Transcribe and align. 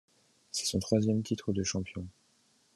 C’est 0.49 0.65
son 0.65 0.79
troisième 0.79 1.21
titre 1.21 1.53
de 1.53 1.61
champion. 1.61 2.07